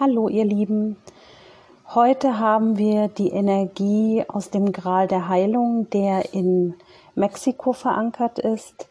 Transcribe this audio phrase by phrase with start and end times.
[0.00, 0.96] Hallo ihr Lieben.
[1.94, 6.72] Heute haben wir die Energie aus dem Gral der Heilung, der in
[7.14, 8.88] Mexiko verankert ist.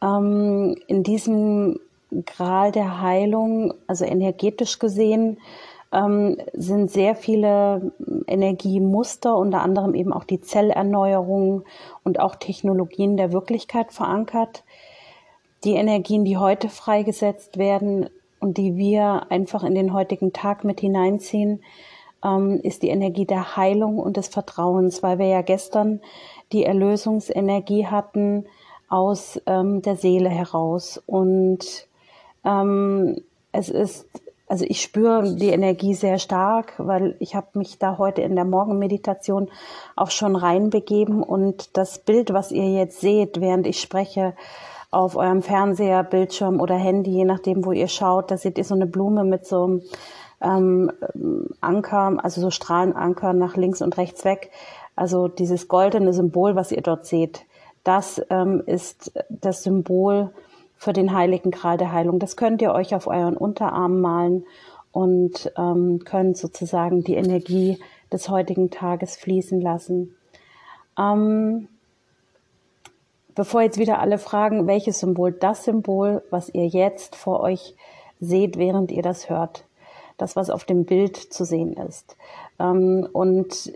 [0.00, 1.80] Ähm, in diesem
[2.24, 5.38] Gral der Heilung, also energetisch gesehen,
[5.90, 7.90] ähm, sind sehr viele
[8.28, 11.64] Energiemuster, unter anderem eben auch die Zellerneuerung
[12.04, 14.62] und auch Technologien der Wirklichkeit verankert.
[15.64, 18.08] Die Energien, die heute freigesetzt werden,
[18.40, 21.62] und die wir einfach in den heutigen Tag mit hineinziehen,
[22.24, 26.00] ähm, ist die Energie der Heilung und des Vertrauens, weil wir ja gestern
[26.52, 28.46] die Erlösungsenergie hatten
[28.88, 31.02] aus ähm, der Seele heraus.
[31.06, 31.86] Und
[32.44, 33.20] ähm,
[33.52, 34.06] es ist,
[34.48, 38.44] also ich spüre die Energie sehr stark, weil ich habe mich da heute in der
[38.44, 39.50] Morgenmeditation
[39.94, 44.34] auch schon reinbegeben und das Bild, was ihr jetzt seht, während ich spreche,
[44.90, 48.30] auf eurem Fernseher, Bildschirm oder Handy, je nachdem, wo ihr schaut.
[48.30, 49.82] Da seht ihr so eine Blume mit so einem
[50.40, 54.50] ähm, Anker, also so Strahlenanker nach links und rechts weg.
[54.96, 57.44] Also dieses goldene Symbol, was ihr dort seht,
[57.84, 60.30] das ähm, ist das Symbol
[60.76, 62.18] für den heiligen Gral der Heilung.
[62.18, 64.44] Das könnt ihr euch auf euren Unterarm malen
[64.92, 67.78] und ähm, könnt sozusagen die Energie
[68.12, 70.14] des heutigen Tages fließen lassen.
[70.98, 71.68] Ähm,
[73.38, 77.76] Bevor jetzt wieder alle fragen, welches Symbol, das Symbol, was ihr jetzt vor euch
[78.18, 79.64] seht, während ihr das hört.
[80.16, 82.16] Das, was auf dem Bild zu sehen ist.
[82.58, 83.72] Ähm, und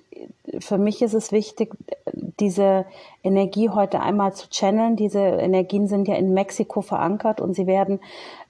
[0.58, 1.76] für mich ist es wichtig,
[2.12, 2.86] diese
[3.22, 4.96] Energie heute einmal zu channeln.
[4.96, 8.00] Diese Energien sind ja in Mexiko verankert und sie werden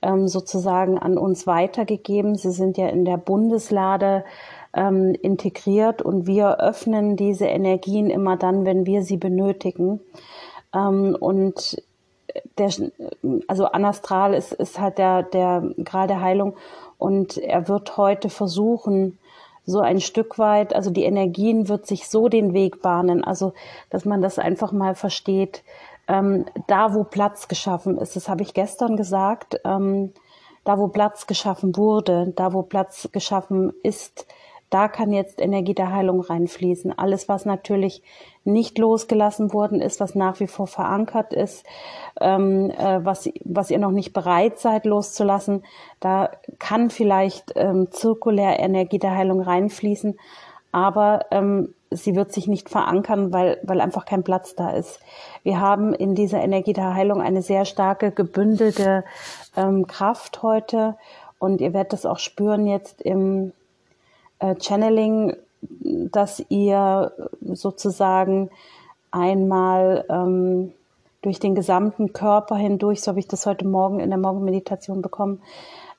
[0.00, 2.36] ähm, sozusagen an uns weitergegeben.
[2.36, 4.24] Sie sind ja in der Bundeslade
[4.72, 10.00] ähm, integriert und wir öffnen diese Energien immer dann, wenn wir sie benötigen.
[10.74, 11.82] Ähm, und
[12.58, 12.70] der,
[13.46, 16.56] also Anastral ist, ist halt der, der Grad der Heilung.
[16.98, 19.18] Und er wird heute versuchen,
[19.64, 23.52] so ein Stück weit, also die Energien wird sich so den Weg bahnen, also
[23.90, 25.62] dass man das einfach mal versteht,
[26.08, 30.12] ähm, da wo Platz geschaffen ist, das habe ich gestern gesagt, ähm,
[30.64, 34.26] da wo Platz geschaffen wurde, da wo Platz geschaffen ist,
[34.72, 36.98] da kann jetzt Energie der Heilung reinfließen.
[36.98, 38.02] Alles, was natürlich
[38.44, 41.64] nicht losgelassen worden ist, was nach wie vor verankert ist,
[42.20, 45.62] ähm, äh, was, was ihr noch nicht bereit seid loszulassen,
[46.00, 50.18] da kann vielleicht ähm, zirkulär Energie der Heilung reinfließen,
[50.72, 55.00] aber ähm, sie wird sich nicht verankern, weil, weil einfach kein Platz da ist.
[55.42, 59.04] Wir haben in dieser Energie der Heilung eine sehr starke, gebündelte
[59.54, 60.96] ähm, Kraft heute
[61.38, 63.52] und ihr werdet das auch spüren jetzt im
[64.42, 68.50] äh, Channeling, dass ihr sozusagen
[69.12, 70.72] einmal ähm,
[71.22, 75.40] durch den gesamten Körper hindurch, so habe ich das heute Morgen in der Morgenmeditation bekommen,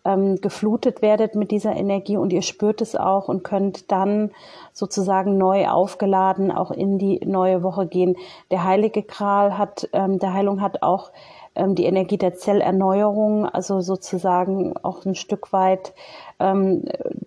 [0.03, 4.31] ähm, geflutet werdet mit dieser Energie und ihr spürt es auch und könnt dann
[4.73, 8.17] sozusagen neu aufgeladen auch in die neue Woche gehen.
[8.51, 11.11] Der heilige Kral hat, ähm, der Heilung hat auch
[11.55, 15.93] ähm, die Energie der Zellerneuerung, also sozusagen auch ein Stück weit
[16.39, 16.83] ähm,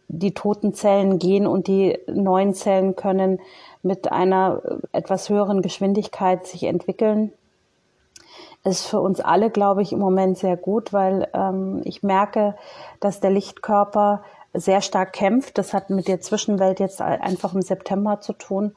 [0.08, 3.40] die toten Zellen gehen und die neuen Zellen können
[3.82, 4.62] mit einer
[4.92, 7.32] etwas höheren Geschwindigkeit sich entwickeln.
[8.64, 12.56] Ist für uns alle, glaube ich, im Moment sehr gut, weil ähm, ich merke,
[12.98, 14.22] dass der Lichtkörper
[14.52, 15.58] sehr stark kämpft.
[15.58, 18.72] Das hat mit der Zwischenwelt jetzt einfach im September zu tun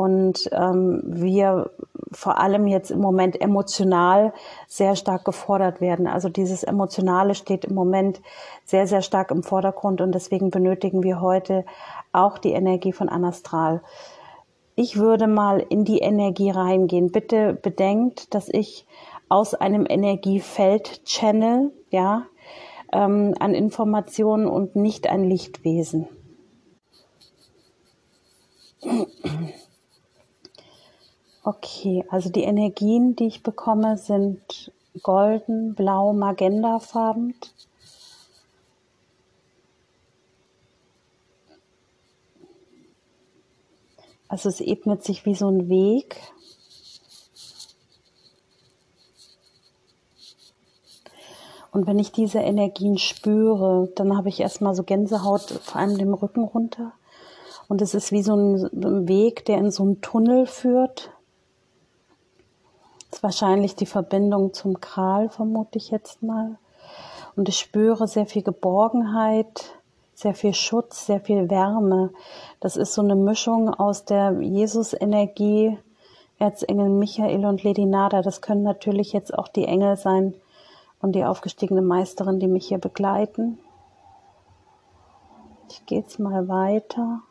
[0.00, 1.72] und ähm, wir
[2.10, 4.32] vor allem jetzt im Moment emotional
[4.66, 6.06] sehr stark gefordert werden.
[6.06, 8.22] Also dieses Emotionale steht im Moment
[8.64, 11.66] sehr, sehr stark im Vordergrund und deswegen benötigen wir heute
[12.12, 13.82] auch die Energie von Anastral.
[14.74, 17.12] Ich würde mal in die Energie reingehen.
[17.12, 18.86] Bitte bedenkt, dass ich
[19.28, 22.22] aus einem Energiefeld channel, ja,
[22.90, 26.08] ähm, an Informationen und nicht ein Lichtwesen.
[31.42, 34.70] Okay, also die Energien, die ich bekomme, sind
[35.02, 37.34] golden, blau, magentafarben.
[44.28, 46.20] Also es ebnet sich wie so ein Weg.
[51.72, 56.12] Und wenn ich diese Energien spüre, dann habe ich erstmal so Gänsehaut, vor allem dem
[56.12, 56.92] Rücken runter.
[57.66, 61.10] Und es ist wie so ein Weg, der in so einen Tunnel führt
[63.12, 66.56] ist wahrscheinlich die Verbindung zum Kral, vermute ich jetzt mal.
[67.36, 69.80] Und ich spüre sehr viel Geborgenheit,
[70.14, 72.10] sehr viel Schutz, sehr viel Wärme.
[72.60, 75.78] Das ist so eine Mischung aus der Jesus-Energie,
[76.38, 78.22] Erzengel Michael und Lady Nada.
[78.22, 80.34] Das können natürlich jetzt auch die Engel sein
[81.00, 83.58] und die aufgestiegene Meisterin, die mich hier begleiten.
[85.68, 87.22] Ich gehe jetzt mal weiter.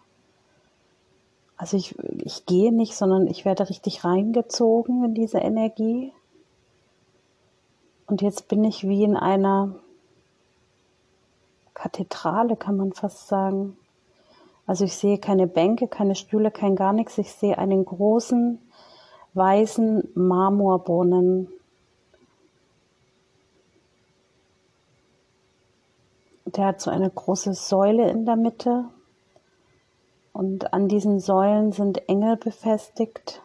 [1.59, 6.13] Also ich, ich gehe nicht, sondern ich werde richtig reingezogen in diese Energie.
[8.07, 9.75] Und jetzt bin ich wie in einer
[11.73, 13.77] Kathedrale, kann man fast sagen.
[14.67, 17.17] Also ich sehe keine Bänke, keine Stühle, kein gar nichts.
[17.17, 18.57] Ich sehe einen großen,
[19.33, 21.50] weißen Marmorbrunnen.
[26.45, 28.85] Der hat so eine große Säule in der Mitte.
[30.39, 33.41] Und an diesen Säulen sind Engel befestigt.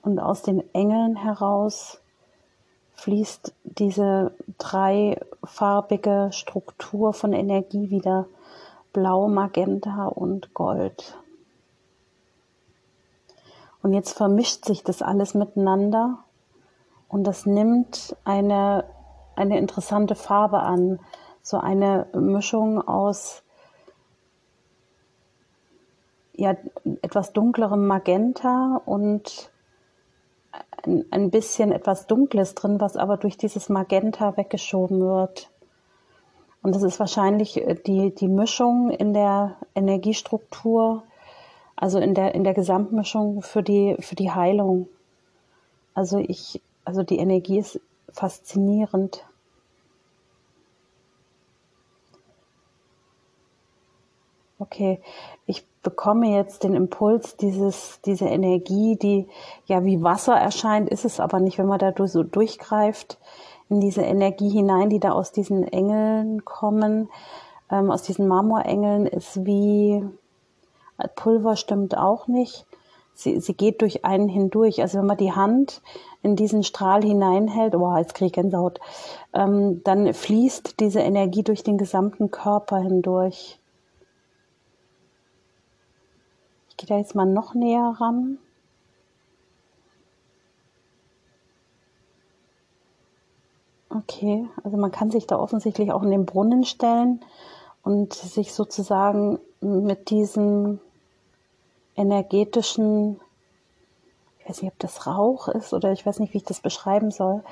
[0.00, 2.00] Und aus den Engeln heraus
[2.94, 8.28] fließt diese dreifarbige Struktur von Energie wieder
[8.94, 11.18] blau, magenta und gold.
[13.82, 16.24] Und jetzt vermischt sich das alles miteinander
[17.08, 18.86] und das nimmt eine,
[19.36, 20.98] eine interessante Farbe an,
[21.42, 23.42] so eine Mischung aus
[26.34, 26.56] ja,
[27.02, 29.50] etwas dunklerem Magenta und
[30.84, 35.50] ein, ein bisschen etwas Dunkles drin, was aber durch dieses Magenta weggeschoben wird.
[36.62, 41.02] Und das ist wahrscheinlich äh, die, die Mischung in der Energiestruktur,
[41.76, 44.88] also in der, in der Gesamtmischung für die, für die Heilung.
[45.94, 47.80] Also ich, also die Energie ist
[48.12, 49.26] faszinierend.
[54.60, 55.00] Okay,
[55.46, 59.26] ich bekomme jetzt den Impuls, dieses, diese Energie, die
[59.64, 63.18] ja wie Wasser erscheint, ist es aber nicht, wenn man da so durchgreift
[63.70, 67.08] in diese Energie hinein, die da aus diesen Engeln kommen,
[67.70, 70.04] ähm, aus diesen Marmorengeln, ist wie
[71.14, 72.66] Pulver stimmt auch nicht.
[73.14, 74.82] Sie, sie geht durch einen hindurch.
[74.82, 75.80] Also wenn man die Hand
[76.22, 78.78] in diesen Strahl hineinhält, oh, jetzt kriege ich Gänsehaut,
[79.32, 83.59] ähm, dann fließt diese Energie durch den gesamten Körper hindurch.
[86.80, 88.38] Gehe da jetzt mal noch näher ran.
[93.90, 97.20] Okay, also man kann sich da offensichtlich auch in den Brunnen stellen
[97.82, 100.80] und sich sozusagen mit diesem
[101.96, 103.20] energetischen,
[104.38, 107.10] ich weiß nicht, ob das Rauch ist oder ich weiß nicht, wie ich das beschreiben
[107.10, 107.42] soll.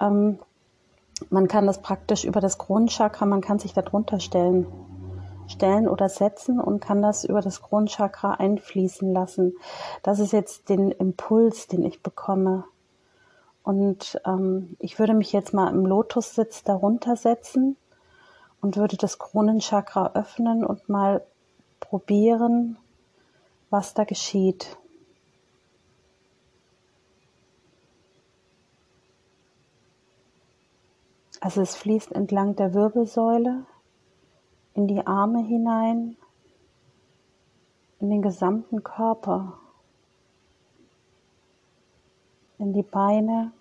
[0.00, 0.40] Ähm,
[1.30, 4.66] man kann das praktisch über das Kronenchakra, man kann sich da drunter stellen
[5.46, 9.54] stellen oder setzen und kann das über das Kronchakra einfließen lassen.
[10.02, 12.64] Das ist jetzt den Impuls, den ich bekomme.
[13.62, 17.76] Und ähm, ich würde mich jetzt mal im Lotussitz darunter setzen
[18.60, 21.22] und würde das Kronenchakra öffnen und mal
[21.80, 22.76] probieren,
[23.70, 24.76] was da geschieht.
[31.40, 33.66] Also es fließt entlang der Wirbelsäule
[34.74, 36.16] in die Arme hinein,
[38.00, 39.58] in den gesamten Körper,
[42.58, 43.52] in die Beine.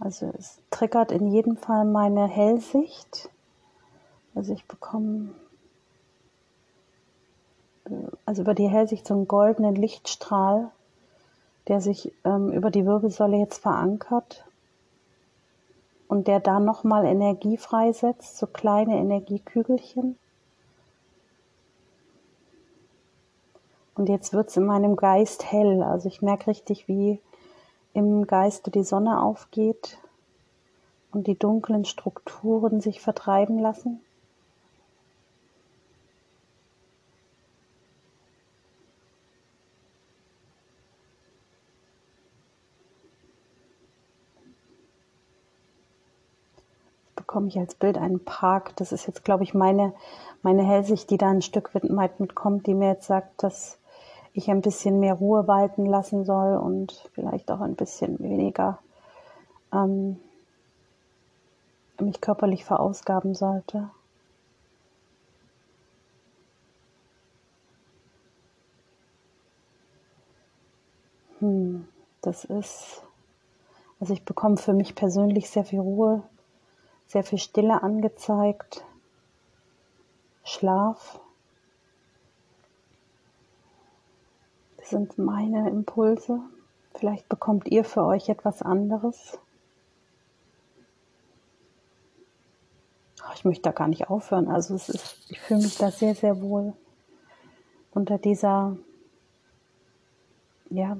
[0.00, 3.30] Also es triggert in jedem Fall meine Hellsicht.
[4.34, 5.34] Also ich bekomme
[8.24, 10.70] also über die Hellsicht so einen goldenen Lichtstrahl,
[11.68, 14.44] der sich ähm, über die Wirbelsäule jetzt verankert
[16.08, 20.18] und der da nochmal Energie freisetzt, so kleine Energiekügelchen.
[23.94, 25.82] Und jetzt wird es in meinem Geist hell.
[25.82, 27.20] Also ich merke richtig, wie
[27.92, 29.98] im Geiste die Sonne aufgeht
[31.12, 34.00] und die dunklen Strukturen sich vertreiben lassen.
[47.26, 48.76] Bekomme ich als Bild einen Park.
[48.76, 49.94] Das ist jetzt, glaube ich, meine,
[50.42, 53.78] meine Hellsicht, die da ein Stück weit mitkommt, die mir jetzt sagt, dass
[54.34, 58.78] ich ein bisschen mehr Ruhe walten lassen soll und vielleicht auch ein bisschen weniger
[59.72, 60.20] ähm,
[61.98, 63.88] mich körperlich verausgaben sollte.
[71.38, 71.88] Hm,
[72.20, 73.02] das ist,
[73.98, 76.22] also ich bekomme für mich persönlich sehr viel Ruhe
[77.06, 78.84] sehr viel Stille angezeigt,
[80.42, 81.20] Schlaf.
[84.76, 86.40] Das sind meine Impulse.
[86.94, 89.38] Vielleicht bekommt ihr für euch etwas anderes.
[93.34, 94.48] ich möchte da gar nicht aufhören.
[94.48, 96.72] Also es ist, ich fühle mich da sehr, sehr wohl
[97.92, 98.76] unter dieser,
[100.70, 100.96] ja,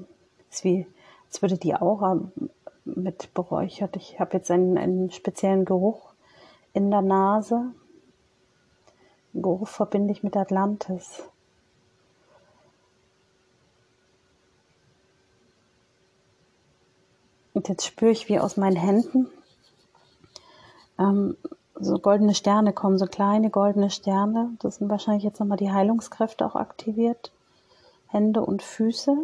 [0.49, 0.87] es ist wie,
[1.27, 2.21] als würde die Aura
[2.85, 3.95] mit beräuchert.
[3.95, 6.13] Ich habe jetzt einen, einen speziellen Geruch
[6.73, 7.73] in der Nase.
[9.33, 11.23] Den Geruch verbinde ich mit Atlantis.
[17.53, 19.27] Und jetzt spüre ich, wie aus meinen Händen
[20.99, 21.37] ähm,
[21.75, 24.51] so goldene Sterne kommen, so kleine goldene Sterne.
[24.59, 27.31] Das sind wahrscheinlich jetzt nochmal die Heilungskräfte auch aktiviert.
[28.07, 29.17] Hände und Füße.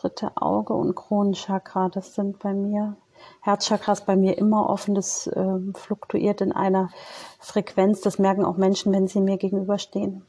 [0.00, 2.96] Dritte Auge und Kronenchakra, das sind bei mir.
[3.40, 6.90] Herzchakra ist bei mir immer offen, das äh, fluktuiert in einer
[7.40, 8.00] Frequenz.
[8.00, 10.24] Das merken auch Menschen, wenn sie mir gegenüberstehen.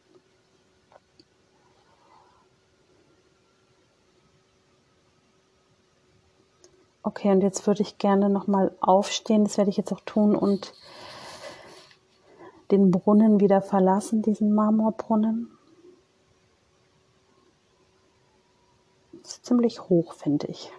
[7.03, 9.43] Okay, und jetzt würde ich gerne nochmal aufstehen.
[9.43, 10.73] Das werde ich jetzt auch tun und
[12.71, 15.49] den Brunnen wieder verlassen, diesen Marmorbrunnen.
[19.11, 20.71] Das ist ziemlich hoch, finde ich.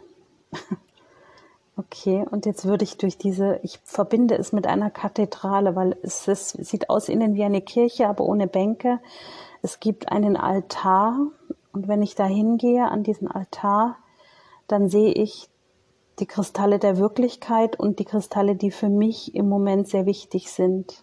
[1.76, 6.28] Okay, und jetzt würde ich durch diese, ich verbinde es mit einer Kathedrale, weil es
[6.28, 8.98] ist, sieht aus innen wie eine Kirche, aber ohne Bänke.
[9.62, 11.16] Es gibt einen Altar
[11.72, 13.96] und wenn ich da hingehe an diesen Altar,
[14.68, 15.48] dann sehe ich
[16.18, 21.02] die Kristalle der Wirklichkeit und die Kristalle, die für mich im Moment sehr wichtig sind.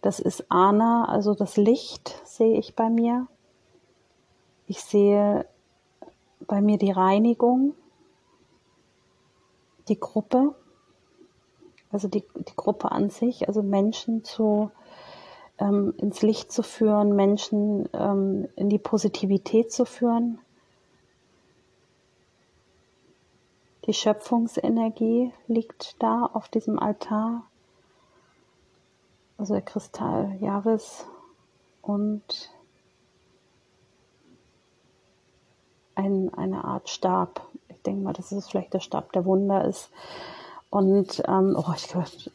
[0.00, 3.28] Das ist Ana, also das Licht sehe ich bei mir.
[4.66, 5.46] Ich sehe
[6.46, 7.74] bei mir die Reinigung,
[9.88, 10.54] die Gruppe,
[11.90, 14.70] also die, die Gruppe an sich, also Menschen zu
[15.58, 20.38] ähm, ins Licht zu führen, Menschen ähm, in die Positivität zu führen.
[23.86, 27.44] Die Schöpfungsenergie liegt da auf diesem Altar.
[29.38, 31.04] Also der Kristall Javis
[31.82, 32.50] und
[35.94, 37.46] ein, eine Art Stab.
[37.68, 39.90] Ich denke mal, dass es vielleicht der Stab der Wunder ist.
[40.70, 41.94] Und ähm, oh, ich,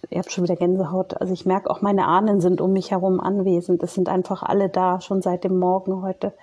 [0.09, 1.19] ich habe schon wieder Gänsehaut.
[1.19, 3.81] Also ich merke auch, meine Ahnen sind um mich herum anwesend.
[3.81, 6.33] Es sind einfach alle da, schon seit dem Morgen heute.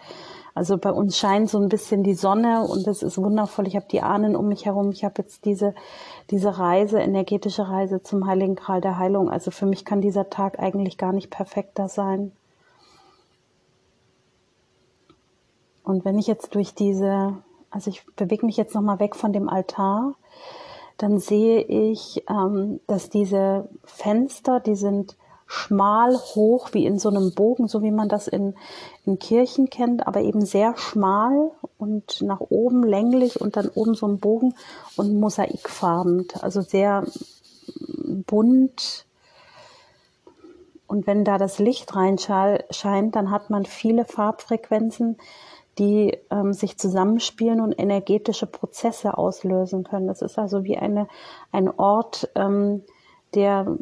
[0.57, 3.67] Also bei uns scheint so ein bisschen die Sonne und es ist wundervoll.
[3.67, 4.91] Ich habe die Ahnen um mich herum.
[4.91, 5.75] Ich habe jetzt diese,
[6.31, 9.31] diese Reise, energetische Reise zum Heiligen Kral der Heilung.
[9.31, 12.33] Also für mich kann dieser Tag eigentlich gar nicht perfekter sein.
[15.85, 17.37] Und wenn ich jetzt durch diese,
[17.71, 20.15] also ich bewege mich jetzt nochmal weg von dem Altar,
[20.97, 27.35] dann sehe ich, ähm, dass diese Fenster, die sind schmal hoch wie in so einem
[27.35, 28.55] Bogen, so wie man das in,
[29.05, 34.07] in Kirchen kennt, aber eben sehr schmal und nach oben länglich und dann oben so
[34.07, 34.55] ein Bogen
[34.97, 37.05] und mosaikfarben, also sehr
[38.27, 39.05] bunt.
[40.87, 45.17] Und wenn da das Licht reinscheint, dann hat man viele Farbfrequenzen,
[45.79, 50.07] die ähm, sich zusammenspielen und energetische Prozesse auslösen können.
[50.07, 51.09] Das ist also wie eine,
[51.53, 52.83] ein Ort, ähm,
[53.35, 53.77] der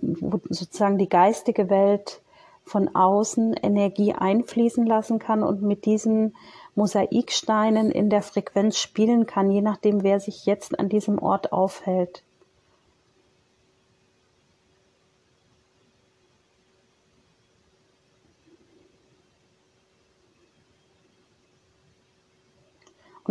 [0.48, 2.22] sozusagen die geistige Welt
[2.64, 6.34] von außen Energie einfließen lassen kann und mit diesen
[6.74, 12.22] Mosaiksteinen in der Frequenz spielen kann, je nachdem, wer sich jetzt an diesem Ort aufhält.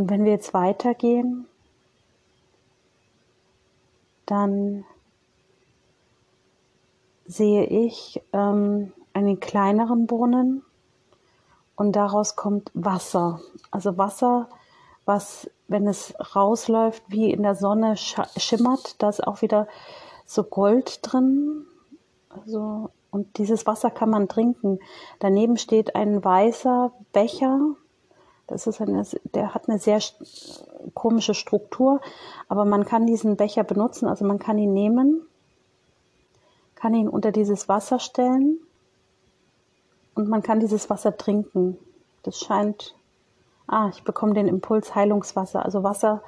[0.02, 1.46] Und wenn wir jetzt weitergehen,
[4.26, 4.84] dann
[7.28, 10.64] sehe ich ähm, einen kleineren Brunnen
[11.76, 13.42] und daraus kommt Wasser.
[13.70, 14.50] Also Wasser,
[15.06, 19.68] was, wenn es rausläuft, wie in der Sonne schimmert, da ist auch wieder
[20.26, 21.68] so Gold drin.
[22.30, 24.80] Also, und dieses Wasser kann man trinken.
[25.20, 27.76] Daneben steht ein weißer Becher.
[28.52, 29.04] Das ist eine,
[29.34, 30.00] der hat eine sehr
[30.94, 32.02] komische Struktur,
[32.48, 34.08] aber man kann diesen Becher benutzen.
[34.08, 35.26] Also man kann ihn nehmen
[36.82, 38.58] kann ihn unter dieses Wasser stellen
[40.16, 41.78] und man kann dieses Wasser trinken.
[42.24, 42.96] Das scheint,
[43.68, 46.24] ah, ich bekomme den Impuls Heilungswasser, also Wasser,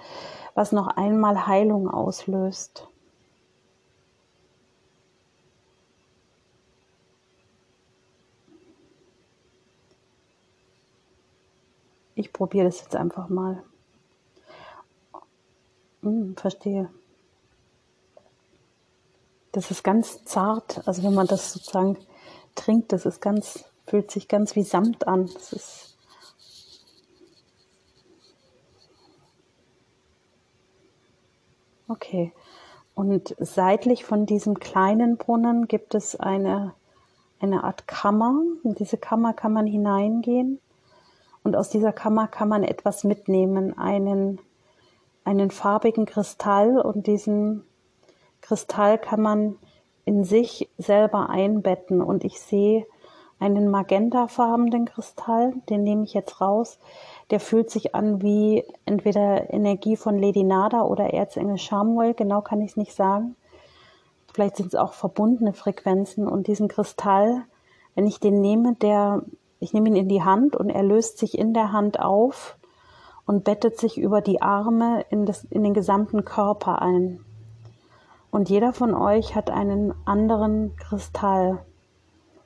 [0.54, 2.88] was noch einmal Heilung auslöst.
[12.24, 13.62] Ich probiere das jetzt einfach mal.
[16.04, 16.90] Hm, verstehe.
[19.52, 20.88] Das ist ganz zart.
[20.88, 21.98] Also wenn man das sozusagen
[22.56, 25.30] trinkt, das ist ganz, fühlt sich ganz wie Samt an.
[25.34, 25.98] Das ist
[31.90, 32.32] okay.
[32.96, 36.74] Und seitlich von diesem kleinen Brunnen gibt es eine,
[37.42, 38.42] eine Art Kammer.
[38.64, 40.62] In diese Kammer kann man hineingehen.
[41.44, 44.40] Und aus dieser Kammer kann man etwas mitnehmen, einen,
[45.24, 46.80] einen farbigen Kristall.
[46.80, 47.64] Und diesen
[48.42, 49.56] Kristall kann man
[50.06, 52.02] in sich selber einbetten.
[52.02, 52.86] Und ich sehe
[53.40, 56.80] einen magentafarbenen Kristall, den nehme ich jetzt raus.
[57.30, 62.62] Der fühlt sich an wie entweder Energie von Lady Nada oder Erzengel Samuel, genau kann
[62.62, 63.36] ich es nicht sagen.
[64.34, 67.44] Vielleicht sind es auch verbundene Frequenzen und diesen Kristall,
[67.96, 69.22] wenn ich den nehme, der,
[69.64, 72.58] ich nehme ihn in die Hand und er löst sich in der Hand auf
[73.26, 77.24] und bettet sich über die Arme in, das, in den gesamten Körper ein.
[78.30, 81.64] Und jeder von euch hat einen anderen Kristall.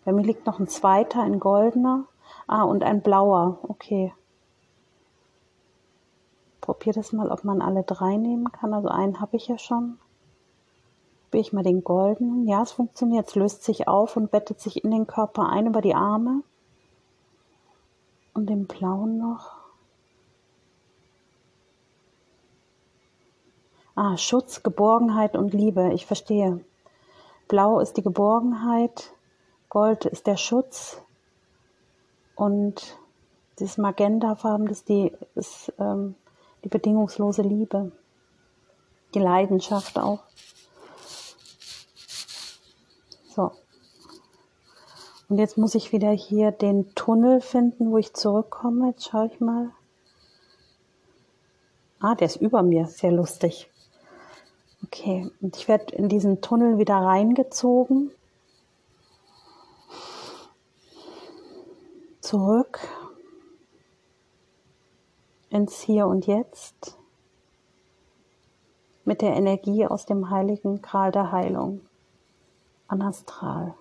[0.05, 2.05] Bei mir liegt noch ein zweiter, ein goldener.
[2.45, 3.57] Ah, und ein blauer.
[3.63, 4.13] Okay.
[6.61, 8.73] Probier das mal, ob man alle drei nehmen kann.
[8.73, 9.97] Also einen habe ich ja schon.
[11.23, 12.47] Probiere ich mal den goldenen.
[12.47, 13.29] Ja, es funktioniert.
[13.29, 16.43] Es löst sich auf und bettet sich in den Körper ein über die Arme.
[18.37, 19.57] Und den blauen noch.
[23.95, 25.91] Ah, Schutz, Geborgenheit und Liebe.
[25.93, 26.63] Ich verstehe.
[27.47, 29.11] Blau ist die Geborgenheit,
[29.69, 31.01] Gold ist der Schutz
[32.35, 32.99] und
[33.57, 36.13] dieses Magentafarben, das ist die, ist, ähm,
[36.63, 37.91] die bedingungslose Liebe,
[39.15, 40.19] die Leidenschaft auch.
[45.29, 48.89] Und jetzt muss ich wieder hier den Tunnel finden, wo ich zurückkomme.
[48.89, 49.71] Jetzt schaue ich mal.
[51.99, 52.85] Ah, der ist über mir.
[52.87, 53.69] Sehr lustig.
[54.85, 58.11] Okay, und ich werde in diesen Tunnel wieder reingezogen.
[62.21, 62.79] Zurück
[65.49, 66.97] ins Hier und Jetzt
[69.05, 71.81] mit der Energie aus dem heiligen Kral der Heilung,
[72.87, 73.73] anastral.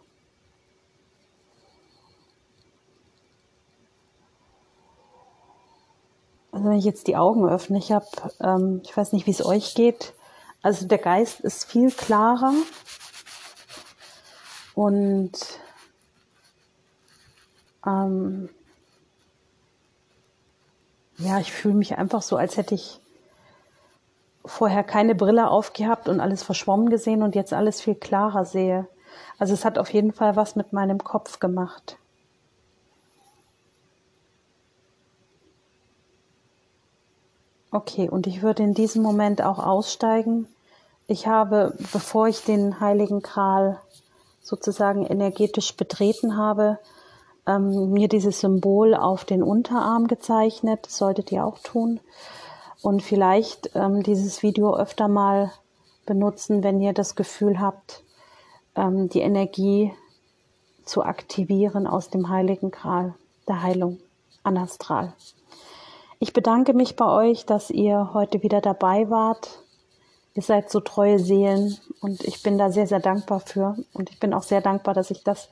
[6.56, 8.06] Also wenn ich jetzt die Augen öffne, ich habe,
[8.40, 10.14] ähm, ich weiß nicht, wie es euch geht,
[10.62, 12.54] also der Geist ist viel klarer
[14.74, 15.32] und
[17.86, 18.48] ähm,
[21.18, 23.02] ja, ich fühle mich einfach so, als hätte ich
[24.46, 28.88] vorher keine Brille aufgehabt und alles verschwommen gesehen und jetzt alles viel klarer sehe.
[29.38, 31.98] Also es hat auf jeden Fall was mit meinem Kopf gemacht.
[37.76, 40.48] Okay, und ich würde in diesem Moment auch aussteigen.
[41.08, 43.78] Ich habe, bevor ich den heiligen Kral
[44.40, 46.78] sozusagen energetisch betreten habe,
[47.46, 50.86] ähm, mir dieses Symbol auf den Unterarm gezeichnet.
[50.86, 52.00] Das solltet ihr auch tun.
[52.80, 55.52] Und vielleicht ähm, dieses Video öfter mal
[56.06, 58.02] benutzen, wenn ihr das Gefühl habt,
[58.74, 59.92] ähm, die Energie
[60.86, 63.12] zu aktivieren aus dem Heiligen Kral
[63.46, 63.98] der Heilung,
[64.44, 65.12] anastral.
[66.18, 69.62] Ich bedanke mich bei euch, dass ihr heute wieder dabei wart.
[70.34, 73.76] Ihr seid so treue Seelen und ich bin da sehr, sehr dankbar für.
[73.92, 75.50] Und ich bin auch sehr dankbar, dass ich das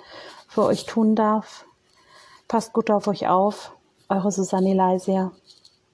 [0.48, 1.66] für euch tun darf.
[2.48, 3.72] Passt gut auf euch auf.
[4.09, 5.33] Eure Susanne Leisier.